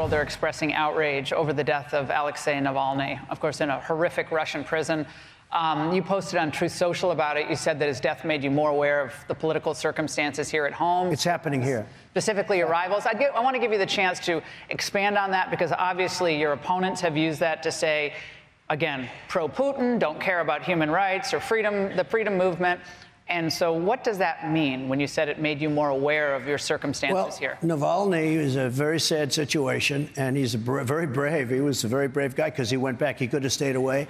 [0.00, 4.30] world are expressing outrage over the death of Alexei Navalny, of course, in a horrific
[4.30, 5.06] Russian prison.
[5.52, 7.50] Um, you posted on Truth Social about it.
[7.50, 10.72] You said that his death made you more aware of the political circumstances here at
[10.72, 11.12] home.
[11.12, 11.86] It's happening here.
[12.12, 13.04] Specifically, your rivals.
[13.04, 14.40] I, I want to give you the chance to
[14.70, 18.14] expand on that because obviously your opponents have used that to say,
[18.70, 22.80] again, pro Putin, don't care about human rights or freedom, the freedom movement.
[23.30, 26.48] And so, what does that mean when you said it made you more aware of
[26.48, 27.58] your circumstances well, here?
[27.62, 31.48] Navalny is a very sad situation, and he's bra- very brave.
[31.48, 33.20] He was a very brave guy because he went back.
[33.20, 34.08] He could have stayed away.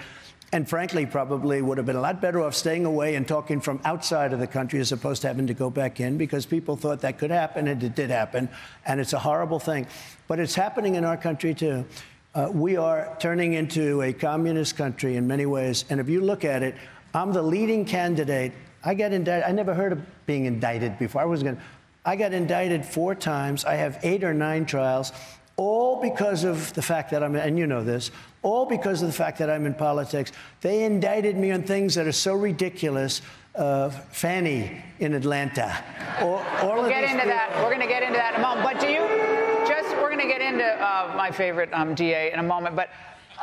[0.52, 3.79] And frankly, probably would have been a lot better off staying away and talking from
[3.84, 7.02] outside of the country as opposed to having to go back in because people thought
[7.02, 8.48] that could happen, and it did happen.
[8.87, 9.87] And it's a horrible thing.
[10.29, 11.84] But it's happening in our country, too.
[12.34, 15.85] Uh, we are turning into a communist country in many ways.
[15.91, 16.74] And if you look at it,
[17.13, 18.52] I'm the leading candidate.
[18.84, 19.48] I got indicted.
[19.48, 21.23] I never heard of being indicted before.
[21.23, 21.56] I was going.
[21.56, 21.62] To.
[22.04, 23.64] I got indicted four times.
[23.64, 25.12] I have eight or nine trials,
[25.56, 27.36] all because of the fact that I'm.
[27.36, 28.10] And you know this
[28.42, 30.32] all because of the fact that I'm in politics.
[30.60, 33.23] They indicted me on things that are so ridiculous.
[33.54, 35.82] Uh, Fanny in Atlanta.
[36.20, 37.30] All, all we'll get into people.
[37.30, 37.52] that.
[37.56, 38.64] We're going to get into that in a moment.
[38.64, 39.01] But do you
[39.66, 39.90] just?
[39.96, 42.76] We're going to get into uh, my favorite um, DA in a moment.
[42.76, 42.90] But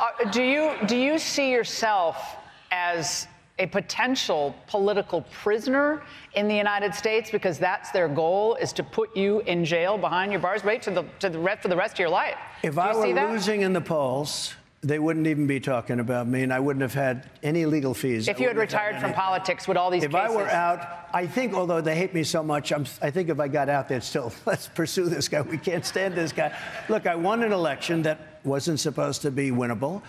[0.00, 2.36] uh, do you do you see yourself
[2.70, 3.26] as
[3.58, 6.02] a potential political prisoner
[6.34, 10.32] in the United States because that's their goal is to put you in jail behind
[10.32, 12.36] your bars, right, to the to the for the rest of your life.
[12.62, 16.52] If I were losing in the polls, they wouldn't even be talking about me, and
[16.52, 18.28] I wouldn't have had any legal fees.
[18.28, 20.36] If you had retired from politics, would all these if cases...
[20.36, 23.40] I were out, I think, although they hate me so much, I'm, i think if
[23.40, 25.40] I got out, they'd still, let's pursue this guy.
[25.40, 26.56] We can't stand this guy.
[26.88, 30.02] Look, I won an election that wasn't supposed to be winnable.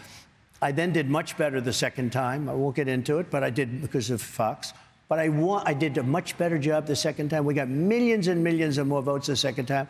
[0.62, 2.50] I then did much better the second time.
[2.50, 4.74] I won't get into it, but I did because of Fox.
[5.08, 7.46] But I, won, I did a much better job the second time.
[7.46, 9.88] We got millions and millions of more votes the second time.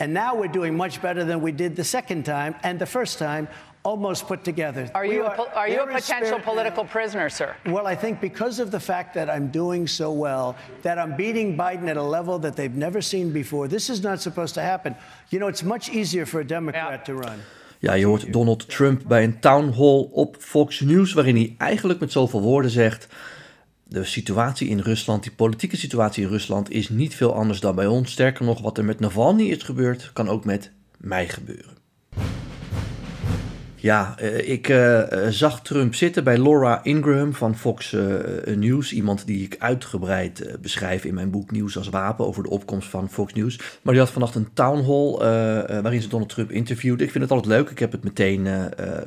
[0.00, 3.18] And now we're doing much better than we did the second time and the first
[3.18, 3.48] time
[3.82, 4.90] almost put together.
[4.94, 7.54] Are you, are, a, are you a potential political prisoner, sir?
[7.66, 11.56] Well, I think because of the fact that I'm doing so well, that I'm beating
[11.56, 14.96] Biden at a level that they've never seen before, this is not supposed to happen.
[15.30, 17.04] You know, it's much easier for a Democrat yeah.
[17.04, 17.40] to run.
[17.78, 22.00] Ja, je hoort Donald Trump bij een town hall op Fox News, waarin hij eigenlijk
[22.00, 23.08] met zoveel woorden zegt:
[23.84, 27.86] De situatie in Rusland, die politieke situatie in Rusland, is niet veel anders dan bij
[27.86, 28.12] ons.
[28.12, 31.85] Sterker nog, wat er met Navalny is gebeurd, kan ook met mij gebeuren.
[33.86, 37.96] Ja, eh, ik uh, zag Trump zitten bij Laura Ingraham van Fox
[38.54, 38.92] News.
[38.92, 43.10] Iemand die ik uitgebreid beschrijf in mijn boek Nieuws als Wapen over de opkomst van
[43.10, 43.58] Fox News.
[43.82, 45.16] Maar die had vannacht een town hall
[45.82, 47.04] waarin ze Donald Trump interviewde.
[47.04, 47.70] Ik vind het altijd leuk.
[47.70, 48.42] Ik heb het meteen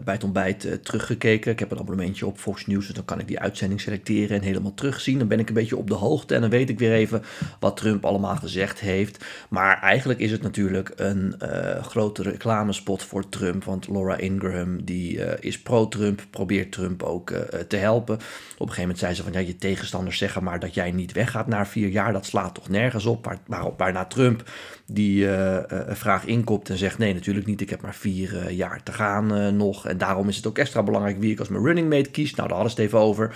[0.03, 1.51] bij het ontbijt teruggekeken.
[1.51, 4.43] Ik heb een abonnementje op Fox News, dus dan kan ik die uitzending selecteren en
[4.43, 5.17] helemaal terugzien.
[5.17, 7.23] Dan ben ik een beetje op de hoogte en dan weet ik weer even
[7.59, 9.25] wat Trump allemaal gezegd heeft.
[9.49, 11.35] Maar eigenlijk is het natuurlijk een
[11.81, 17.39] grote reclamespot voor Trump, want Laura Ingraham die uh, is pro-Trump, probeert Trump ook uh,
[17.67, 18.15] te helpen.
[18.15, 21.11] Op een gegeven moment zei ze van ja, je tegenstanders zeggen maar dat jij niet
[21.11, 23.25] weggaat na vier jaar, dat slaat toch nergens op.
[23.25, 24.43] Waar, waarop waarna Trump
[24.85, 25.57] die uh,
[25.87, 29.87] vraag inkopt en zegt nee, natuurlijk niet, ik heb maar vier jaar te gaan nog.
[29.87, 32.35] En daarom is het ook extra belangrijk wie ik als mijn running mate kies.
[32.35, 33.35] Nou, daar hadden ze het even over.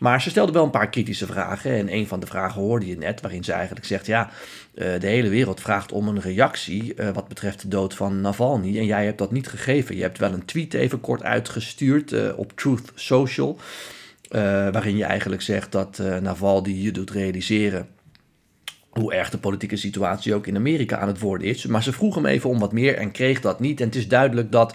[0.00, 1.70] Maar ze stelde wel een paar kritische vragen.
[1.70, 4.30] En een van de vragen hoorde je net, waarin ze eigenlijk zegt: Ja,
[4.74, 8.78] eh, de hele wereld vraagt om een reactie uh, wat betreft de dood van Navalny.
[8.78, 9.96] En jij hebt dat niet gegeven.
[9.96, 13.58] Je hebt wel een tweet even kort uitgestuurd uh, op Truth Social.
[14.72, 17.88] waarin je eigenlijk zegt dat Navalny je doet realiseren
[18.90, 21.66] hoe erg de politieke situatie ook in Amerika aan het worden is.
[21.66, 23.80] Maar ze vroeg hem even om wat meer en kreeg dat niet.
[23.80, 24.74] En het is duidelijk dat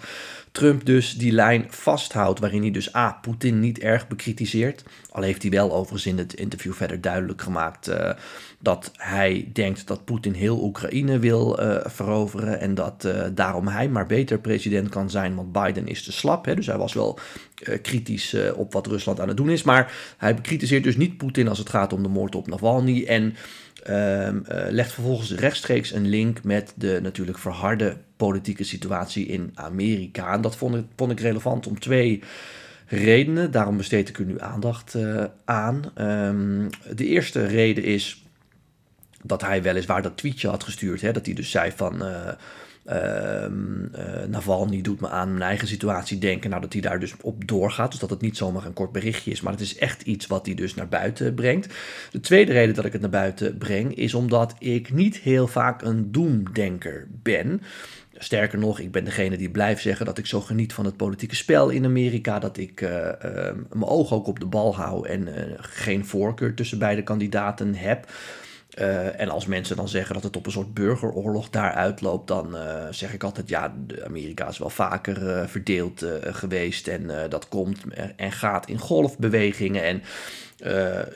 [0.56, 3.18] Trump dus die lijn vasthoudt, waarin hij dus A.
[3.22, 4.84] Poetin niet erg bekritiseert.
[5.10, 8.10] Al heeft hij wel overigens in het interview verder duidelijk gemaakt uh,
[8.58, 12.60] dat hij denkt dat Poetin heel Oekraïne wil uh, veroveren.
[12.60, 16.44] En dat uh, daarom hij maar beter president kan zijn, want Biden is te slap.
[16.44, 16.54] Hè?
[16.54, 17.18] Dus hij was wel
[17.82, 19.62] kritisch op wat Rusland aan het doen is.
[19.62, 23.04] Maar hij bekritiseert dus niet Poetin als het gaat om de moord op Navalny.
[23.04, 23.34] En
[23.90, 30.32] Um, legt vervolgens rechtstreeks een link met de natuurlijk verharde politieke situatie in Amerika.
[30.32, 32.22] En dat vond ik, ik relevant om twee
[32.86, 33.50] redenen.
[33.50, 35.84] Daarom besteed ik er nu aandacht uh, aan.
[36.00, 38.24] Um, de eerste reden is
[39.22, 41.00] dat hij weliswaar dat tweetje had gestuurd.
[41.00, 42.02] Hè, dat hij dus zei van...
[42.02, 42.28] Uh,
[44.28, 46.50] Navalny doet me aan mijn eigen situatie denken.
[46.50, 47.90] Nou, dat hij daar dus op doorgaat.
[47.90, 49.40] Dus dat het niet zomaar een kort berichtje is.
[49.40, 51.74] Maar het is echt iets wat hij dus naar buiten brengt.
[52.10, 53.94] De tweede reden dat ik het naar buiten breng.
[53.94, 57.62] Is omdat ik niet heel vaak een doemdenker ben.
[58.18, 61.34] Sterker nog, ik ben degene die blijft zeggen dat ik zo geniet van het politieke
[61.34, 62.38] spel in Amerika.
[62.38, 63.08] Dat ik uh, uh,
[63.72, 68.10] mijn oog ook op de bal hou en uh, geen voorkeur tussen beide kandidaten heb.
[68.78, 72.56] Uh, en als mensen dan zeggen dat het op een soort burgeroorlog daar uitloopt, dan
[72.56, 73.74] uh, zeg ik altijd: ja,
[74.04, 77.80] Amerika is wel vaker uh, verdeeld geweest en dat komt
[78.16, 79.84] en gaat in golfbewegingen.
[79.84, 80.02] En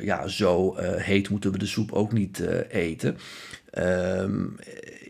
[0.00, 3.18] ja, zo heet moeten we de soep ook niet eten.
[3.70, 4.44] Ehm,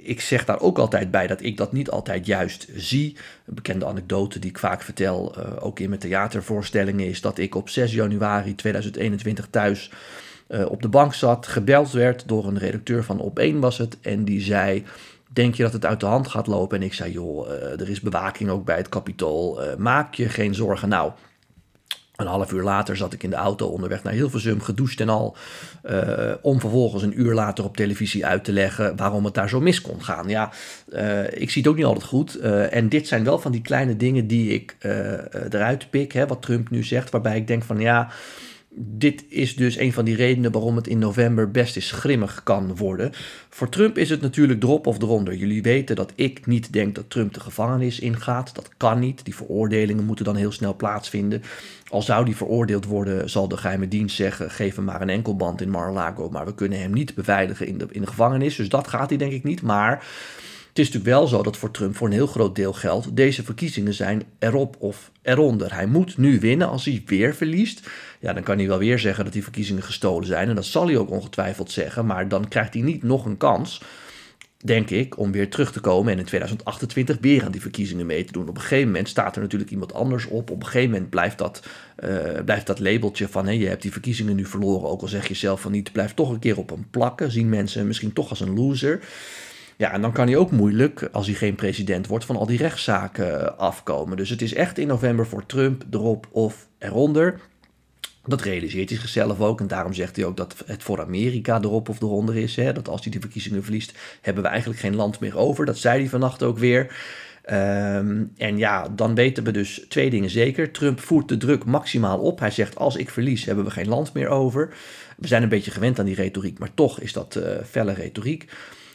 [0.02, 3.16] ik zeg daar ook altijd bij dat ik dat niet altijd juist zie.
[3.46, 7.68] Een bekende anekdote die ik vaak vertel, ook in mijn theatervoorstellingen, is dat ik op
[7.68, 9.90] 6 januari 2021 thuis
[10.50, 14.00] uh, op de bank zat, gebeld werd door een redacteur van Op1 was het.
[14.00, 14.84] En die zei,
[15.32, 16.78] denk je dat het uit de hand gaat lopen?
[16.78, 19.64] En ik zei, joh, uh, er is bewaking ook bij het kapitool.
[19.64, 20.88] Uh, maak je geen zorgen.
[20.88, 21.12] Nou,
[22.16, 25.36] een half uur later zat ik in de auto onderweg naar Hilversum, gedoucht en al.
[26.42, 29.80] Om vervolgens een uur later op televisie uit te leggen waarom het daar zo mis
[29.80, 30.28] kon gaan.
[30.28, 30.52] Ja,
[31.30, 32.34] ik zie het ook niet altijd goed.
[32.70, 34.76] En dit zijn wel van die kleine dingen die ik
[35.50, 38.10] eruit pik, hè, wat Trump nu zegt, waarbij ik denk van ja
[38.74, 42.76] dit is dus een van die redenen waarom het in november best eens grimmig kan
[42.76, 43.12] worden.
[43.48, 45.34] Voor Trump is het natuurlijk erop of eronder.
[45.34, 48.54] Jullie weten dat ik niet denk dat Trump de gevangenis ingaat.
[48.54, 49.24] Dat kan niet.
[49.24, 51.42] Die veroordelingen moeten dan heel snel plaatsvinden.
[51.88, 55.60] Al zou die veroordeeld worden, zal de geheime dienst zeggen: geef hem maar een enkelband
[55.60, 56.28] in Mar-a-Lago.
[56.28, 58.56] Maar we kunnen hem niet beveiligen in de, in de gevangenis.
[58.56, 59.62] Dus dat gaat hij denk ik niet.
[59.62, 60.06] Maar
[60.80, 63.16] is natuurlijk wel zo dat voor Trump voor een heel groot deel geldt.
[63.16, 65.74] Deze verkiezingen zijn erop of eronder.
[65.74, 66.68] Hij moet nu winnen.
[66.68, 67.88] Als hij weer verliest,
[68.20, 70.48] ja, dan kan hij wel weer zeggen dat die verkiezingen gestolen zijn.
[70.48, 72.06] En dat zal hij ook ongetwijfeld zeggen.
[72.06, 73.82] Maar dan krijgt hij niet nog een kans,
[74.64, 78.24] denk ik, om weer terug te komen en in 2028 weer aan die verkiezingen mee
[78.24, 78.48] te doen.
[78.48, 80.50] Op een gegeven moment staat er natuurlijk iemand anders op.
[80.50, 81.62] Op een gegeven moment blijft dat,
[82.04, 82.10] uh,
[82.44, 84.88] blijft dat labeltje van hé, je hebt die verkiezingen nu verloren.
[84.88, 87.30] Ook al zeg je zelf van niet, blijft toch een keer op hem plakken.
[87.30, 89.00] Zien mensen misschien toch als een loser.
[89.80, 92.58] Ja, en dan kan hij ook moeilijk, als hij geen president wordt, van al die
[92.58, 94.16] rechtszaken afkomen.
[94.16, 97.40] Dus het is echt in november voor Trump erop of eronder.
[98.24, 99.60] Dat realiseert hij zichzelf ook.
[99.60, 102.56] En daarom zegt hij ook dat het voor Amerika erop of eronder is.
[102.56, 102.72] Hè?
[102.72, 105.66] Dat als hij de verkiezingen verliest, hebben we eigenlijk geen land meer over.
[105.66, 106.82] Dat zei hij vannacht ook weer.
[107.50, 110.70] Um, en ja, dan weten we dus twee dingen zeker.
[110.70, 112.38] Trump voert de druk maximaal op.
[112.40, 114.74] Hij zegt: Als ik verlies, hebben we geen land meer over.
[115.16, 118.48] We zijn een beetje gewend aan die retoriek, maar toch is dat uh, felle retoriek.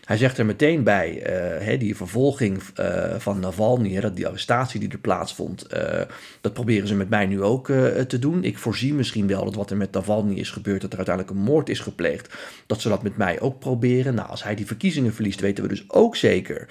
[0.06, 1.24] Hij zegt er meteen bij,
[1.72, 6.02] uh, die vervolging uh, van Navalny, dat die arrestatie die er plaatsvond, uh,
[6.42, 7.66] dat proberen ze met mij nu ook
[8.08, 8.44] te doen.
[8.44, 11.44] Ik voorzie misschien wel dat wat er met Navalny is gebeurd, dat er uiteindelijk een
[11.44, 12.34] moord is gepleegd,
[12.66, 14.16] dat ze dat met mij ook proberen.
[14.16, 16.68] Nou, als hij die verkiezingen verliest, weten we dus ook zeker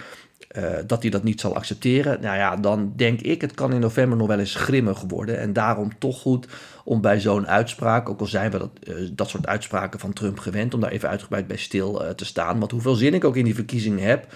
[0.87, 2.20] dat hij dat niet zal accepteren.
[2.20, 5.38] Nou ja, dan denk ik, het kan in november nog wel eens grimmig worden.
[5.38, 6.46] En daarom toch goed
[6.85, 10.38] om bij zo'n uitspraak, ook al zijn we dat, uh, dat soort uitspraken van Trump
[10.38, 12.58] gewend, om daar even uitgebreid bij stil uh, te staan.
[12.58, 14.26] Want hoeveel zin ik ook in die verkiezingen heb.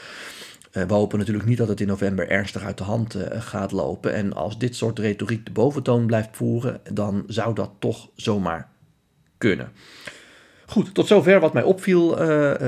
[0.72, 4.14] We hopen natuurlijk niet dat het in november ernstig uit de hand gaat lopen.
[4.14, 8.68] En als dit soort retoriek de boventoon blijft voeren, dan zou dat toch zomaar
[9.38, 9.72] kunnen.
[10.70, 12.18] Goed, tot zover wat mij opviel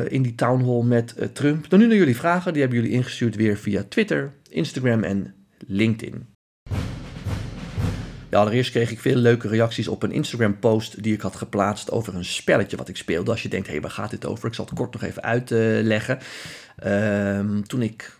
[0.08, 1.70] in die town hall met Trump.
[1.70, 2.52] Dan nu naar jullie vragen.
[2.52, 5.34] Die hebben jullie ingestuurd weer via Twitter, Instagram en
[5.66, 6.26] LinkedIn.
[8.30, 12.14] Ja, allereerst kreeg ik veel leuke reacties op een Instagram-post die ik had geplaatst over
[12.14, 13.30] een spelletje wat ik speelde.
[13.30, 14.48] Als je denkt, hé, hey, waar gaat dit over?
[14.48, 16.18] Ik zal het kort nog even uitleggen.
[16.86, 18.18] Uh, toen ik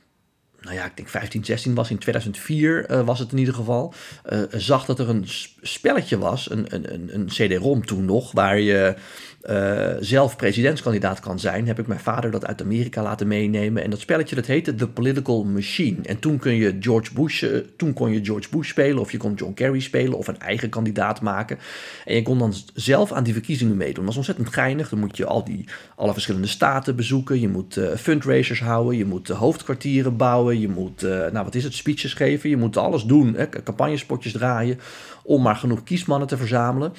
[0.61, 3.95] nou ja, ik denk 15, 16 was, in 2004 uh, was het in ieder geval,
[4.33, 5.25] uh, zag dat er een
[5.63, 8.97] spelletje was, een, een, een CD-ROM toen nog, waar je
[10.01, 13.83] zelf presidentskandidaat kan zijn, heb ik mijn vader dat uit Amerika laten meenemen.
[13.83, 15.97] En dat spelletje dat heette The Political Machine.
[16.03, 17.45] En toen, kun je George Bush,
[17.77, 20.69] toen kon je George Bush spelen, of je kon John Kerry spelen, of een eigen
[20.69, 21.59] kandidaat maken.
[22.05, 23.95] En je kon dan zelf aan die verkiezingen meedoen.
[23.95, 24.89] Dat was ontzettend geinig.
[24.89, 25.65] Dan moet je al die,
[25.97, 27.41] alle verschillende staten bezoeken.
[27.41, 32.15] Je moet fundraisers houden, je moet hoofdkwartieren bouwen, je moet, nou wat is het, speeches
[32.15, 32.51] geven.
[32.51, 34.79] Je moet alles doen, hè, campagnespotjes draaien,
[35.23, 36.93] om maar genoeg kiesmannen te verzamelen.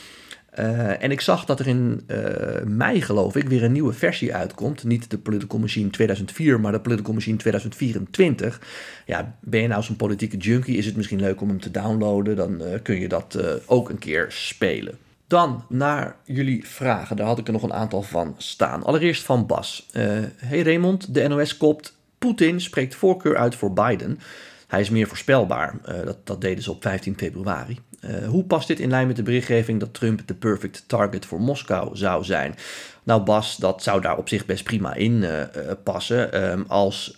[0.60, 2.18] Uh, en ik zag dat er in uh,
[2.66, 4.84] mei, geloof ik, weer een nieuwe versie uitkomt.
[4.84, 8.62] Niet de Political Machine 2004, maar de Political Machine 2024.
[9.06, 12.36] Ja, ben je nou zo'n politieke junkie, is het misschien leuk om hem te downloaden.
[12.36, 14.98] Dan kun je dat ook een keer spelen.
[15.28, 17.16] Dan naar jullie vragen.
[17.16, 18.84] Daar had ik er nog een aantal van staan.
[18.84, 19.88] Allereerst van Bas.
[20.36, 22.00] hey Raymond, de NOS kopt.
[22.26, 24.20] Poetin spreekt voorkeur uit voor Biden.
[24.68, 25.76] Hij is meer voorspelbaar.
[26.06, 27.80] dat, dat deden ze op 15 februari.
[28.06, 31.42] Uh, hoe past dit in lijn met de berichtgeving dat Trump de perfect target voor
[31.42, 32.56] Moskou zou zijn?
[33.04, 35.44] Nou, Bas, dat zou daar op zich best prima in uh,
[35.84, 36.52] passen.
[36.52, 37.16] Um, als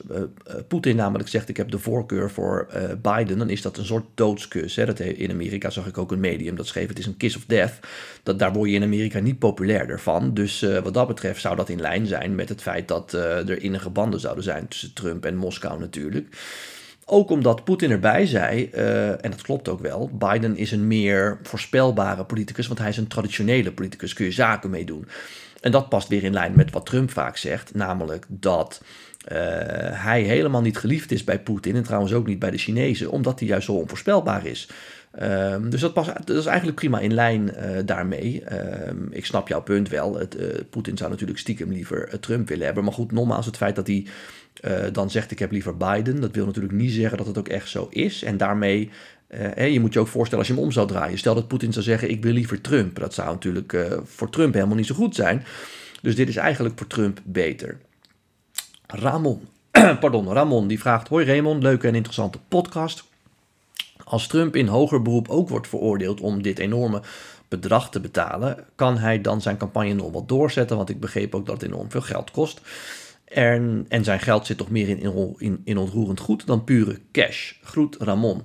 [0.68, 2.68] Poetin namelijk zegt: Ik heb de voorkeur voor
[3.02, 4.75] Biden, dan is dat een soort doodskus.
[4.75, 4.86] Hè?
[4.86, 7.44] Dat in Amerika zag ik ook een medium dat schreef: Het is een kiss of
[7.46, 7.80] death.
[8.24, 10.34] Dat, daar word je in Amerika niet populairder van.
[10.34, 13.90] Dus wat dat betreft zou dat in lijn zijn met het feit dat er innige
[13.90, 16.36] banden zouden zijn tussen Trump en Moskou natuurlijk.
[17.05, 21.39] Ook omdat Poetin erbij zei, uh, en dat klopt ook wel, Biden is een meer
[21.43, 25.07] voorspelbare politicus, want hij is een traditionele politicus, kun je zaken mee doen.
[25.62, 28.81] En dat past weer in lijn met wat Trump vaak zegt, namelijk dat
[29.31, 29.38] uh,
[29.91, 33.39] hij helemaal niet geliefd is bij Poetin en trouwens ook niet bij de Chinezen, omdat
[33.39, 34.69] hij juist zo onvoorspelbaar is.
[35.22, 38.43] Um, dus dat, past, dat is eigenlijk prima in lijn uh, daarmee.
[38.88, 40.19] Um, ik snap jouw punt wel.
[40.69, 42.83] Poetin zou natuurlijk stiekem liever Trump willen hebben.
[42.83, 44.05] Maar goed, nogmaals, het feit dat hij
[44.91, 46.22] dan zegt: Ik heb liever Biden.
[46.22, 48.24] Dat wil natuurlijk niet zeggen dat het ook echt zo is.
[48.24, 48.89] En daarmee
[49.55, 51.17] je moet je ook voorstellen als je hem om zou draaien.
[51.17, 53.00] Stel dat Poetin zou zeggen: Ik wil liever Trump.
[53.00, 55.46] Dat zou natuurlijk uh, voor Trump helemaal niet zo goed zijn.
[56.01, 57.77] Dus dit is eigenlijk voor Trump beter.
[58.88, 59.48] Ramon,
[60.00, 63.03] pardon, Ramon die vraagt: Hoi Raymond, leuke en interessante podcast.
[64.03, 67.01] Als Trump in hoger beroep ook wordt veroordeeld om dit enorme
[67.48, 70.77] bedrag te betalen, kan hij dan zijn campagne nog wat doorzetten?
[70.77, 72.62] Want ik begreep ook dat het enorm veel geld kost.
[73.34, 77.54] En, en zijn geld zit toch meer in, in, in ontroerend goed dan pure cash.
[77.62, 78.42] Groet Ramon.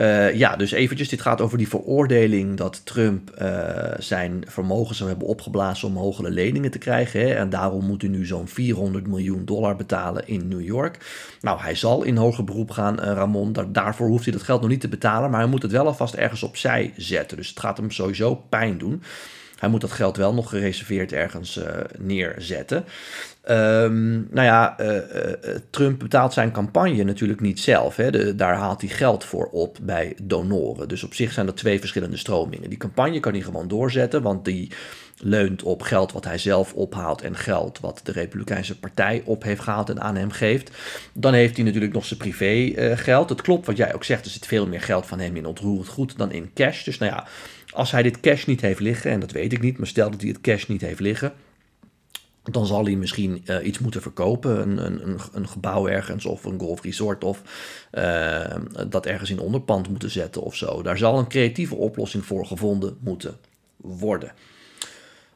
[0.00, 5.08] Uh, ja, dus eventjes, dit gaat over die veroordeling dat Trump uh, zijn vermogen zou
[5.08, 7.20] hebben opgeblazen om hogere leningen te krijgen.
[7.20, 10.98] Hè, en daarom moet hij nu zo'n 400 miljoen dollar betalen in New York.
[11.40, 13.52] Nou, hij zal in hoger beroep gaan, uh, Ramon.
[13.52, 15.86] Daar, daarvoor hoeft hij dat geld nog niet te betalen, maar hij moet het wel
[15.86, 17.36] alvast ergens opzij zetten.
[17.36, 19.02] Dus het gaat hem sowieso pijn doen.
[19.58, 21.60] Hij moet dat geld wel nog gereserveerd ergens
[21.98, 22.84] neerzetten.
[23.50, 25.00] Um, nou ja, uh, uh,
[25.70, 27.96] Trump betaalt zijn campagne natuurlijk niet zelf.
[27.96, 28.34] Hè.
[28.34, 30.88] Daar haalt hij geld voor op bij donoren.
[30.88, 32.68] Dus op zich zijn er twee verschillende stromingen.
[32.68, 34.70] Die campagne kan hij gewoon doorzetten, want die
[35.18, 39.60] leunt op geld wat hij zelf ophaalt en geld wat de Republikeinse Partij op heeft
[39.60, 40.70] gehaald en aan hem geeft.
[41.12, 43.28] Dan heeft hij natuurlijk nog zijn privé geld.
[43.28, 45.88] Het klopt wat jij ook zegt, er zit veel meer geld van hem in ontroerend
[45.88, 46.84] goed dan in cash.
[46.84, 47.26] Dus nou ja,
[47.72, 50.20] als hij dit cash niet heeft liggen, en dat weet ik niet, maar stel dat
[50.20, 51.32] hij het cash niet heeft liggen
[52.50, 56.58] dan zal hij misschien uh, iets moeten verkopen, een, een, een, gebouw ergens of een
[56.58, 57.42] golfresort of
[57.92, 58.44] uh,
[58.88, 60.82] dat ergens in onderpand moeten zetten of zo.
[60.82, 63.36] Daar zal een creatieve oplossing voor gevonden moeten
[63.76, 64.32] worden.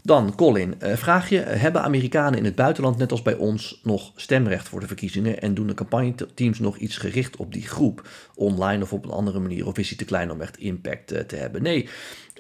[0.03, 4.13] Dan, Colin, uh, vraag je: hebben Amerikanen in het buitenland, net als bij ons, nog
[4.17, 5.41] stemrecht voor de verkiezingen?
[5.41, 9.39] En doen de campagneteams nog iets gericht op die groep, online of op een andere
[9.39, 9.67] manier?
[9.67, 11.63] Of is die te klein om echt impact te hebben?
[11.63, 11.89] Nee,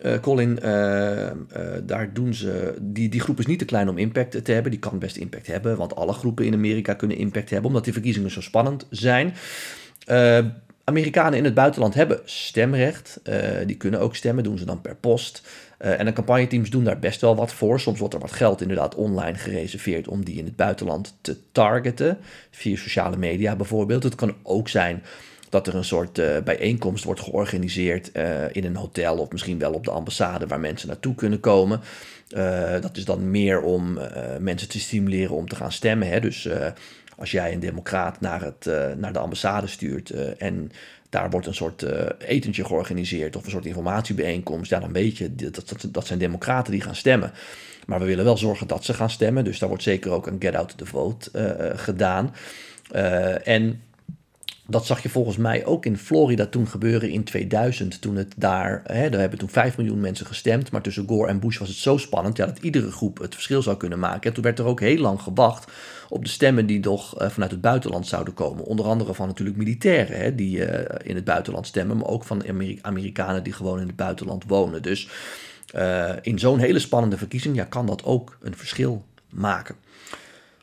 [0.03, 1.31] uh, Colin, uh, uh,
[1.83, 2.75] daar doen ze.
[2.81, 4.71] Die, die groep is niet te klein om impact te hebben.
[4.71, 7.93] Die kan best impact hebben, want alle groepen in Amerika kunnen impact hebben, omdat die
[7.93, 9.35] verkiezingen zo spannend zijn.
[10.85, 13.21] Amerikanen in het buitenland hebben stemrecht.
[13.67, 15.43] die kunnen ook stemmen, doen ze dan per post.
[15.79, 17.81] en de campagneteams doen daar best wel wat voor.
[17.81, 22.19] Soms wordt er wat geld inderdaad online gereserveerd om die in het buitenland te targeten.
[22.51, 24.03] Via sociale media bijvoorbeeld.
[24.03, 25.03] Het kan ook zijn
[25.49, 29.73] dat er een soort uh, bijeenkomst wordt georganiseerd uh, in een hotel of misschien wel
[29.73, 31.81] op de ambassade waar mensen naartoe kunnen komen.
[32.37, 33.99] Uh, dat is dan meer om
[34.41, 36.09] mensen te stimuleren om te gaan stemmen.
[36.09, 36.21] Hè?
[36.21, 36.49] Dus
[37.17, 40.71] als jij een democraat naar, het, naar de ambassade stuurt en
[41.11, 41.85] daar wordt een soort
[42.19, 46.73] etentje georganiseerd of een soort informatiebijeenkomst, ja, dan weet je dat, dat, dat zijn democraten
[46.73, 47.33] die gaan stemmen.
[47.87, 50.37] Maar we willen wel zorgen dat ze gaan stemmen, dus daar wordt zeker ook een
[50.41, 51.31] get out the vote
[51.77, 52.35] gedaan.
[53.45, 53.81] en
[54.71, 58.01] dat zag je volgens mij ook in Florida toen gebeuren in 2000.
[58.01, 60.71] Toen het daar, hè, daar hebben toen 5 miljoen mensen gestemd.
[60.71, 63.63] Maar tussen Gore en Bush was het zo spannend ja, dat iedere groep het verschil
[63.63, 64.29] zou kunnen maken.
[64.29, 65.73] En toen werd er ook heel lang gewacht
[66.09, 68.65] op de stemmen die toch uh, vanuit het buitenland zouden komen.
[68.65, 71.97] Onder andere van natuurlijk militairen hè, die uh, in het buitenland stemmen.
[71.97, 74.83] Maar ook van Ameri Amerikanen die gewoon in het buitenland wonen.
[74.83, 75.09] Dus
[75.75, 79.75] uh, in zo'n hele spannende verkiezing ja, kan dat ook een verschil maken.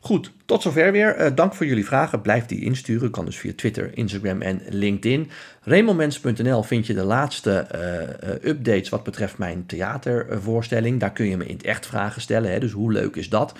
[0.06, 1.20] Goed, tot zover weer.
[1.20, 2.22] Uh, dank voor jullie vragen.
[2.22, 3.12] Blijf die insturen.
[3.12, 5.30] Kan dus via Twitter, Instagram en LinkedIn.
[5.62, 11.00] Remelmens.nl vind je de laatste uh, updates wat betreft mijn theatervoorstelling.
[11.00, 12.52] Daar kun je me in het echt vragen stellen.
[12.52, 12.60] Hè?
[12.60, 13.54] Dus hoe leuk is dat?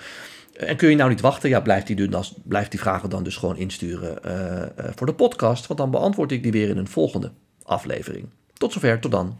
[0.56, 1.48] En kun je nou niet wachten?
[1.48, 4.18] Ja, blijf die, dus, blijf die vragen dan dus gewoon insturen
[4.94, 5.66] voor de podcast.
[5.66, 7.30] Want dan beantwoord ik die weer in een volgende
[7.62, 8.28] aflevering.
[8.52, 9.36] Tot zover, tot dan.